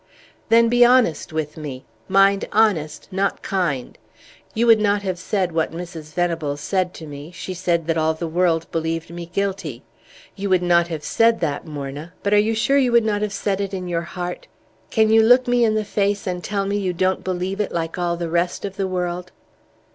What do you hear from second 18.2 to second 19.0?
rest of the